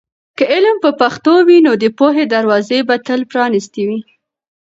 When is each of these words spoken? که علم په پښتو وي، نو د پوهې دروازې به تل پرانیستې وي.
که 0.37 0.43
علم 0.53 0.75
په 0.83 0.89
پښتو 1.01 1.33
وي، 1.47 1.57
نو 1.65 1.71
د 1.83 1.85
پوهې 1.97 2.23
دروازې 2.33 2.79
به 2.87 2.95
تل 3.07 3.21
پرانیستې 3.31 3.81
وي. 3.87 3.99